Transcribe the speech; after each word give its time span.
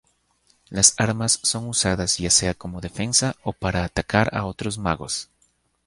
Las 0.69 0.95
armas 0.97 1.39
son 1.43 1.67
usadas 1.69 2.17
ya 2.17 2.31
sea 2.31 2.55
como 2.55 2.81
defensa 2.81 3.35
o 3.43 3.53
para 3.53 3.83
atacar 3.83 4.35
a 4.35 4.45
otros 4.45 4.79
magos. 4.79 5.29